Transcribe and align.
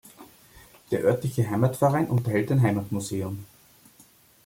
Der 0.89 1.03
örtliche 1.03 1.47
Heimatverein 1.47 2.07
unterhält 2.07 2.51
ein 2.51 2.63
Heimatmuseum. 2.63 3.45